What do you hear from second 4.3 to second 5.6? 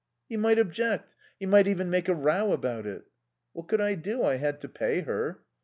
had to pay her."